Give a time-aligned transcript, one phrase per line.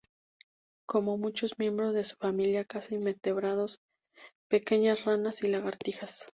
[0.87, 3.81] Como muchos miembros de su familia caza invertebrados,
[4.49, 6.27] pequeñas ranas y lagartijas.